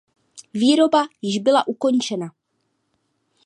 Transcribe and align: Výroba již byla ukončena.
Výroba 0.53 1.07
již 1.21 1.39
byla 1.39 1.67
ukončena. 1.67 2.31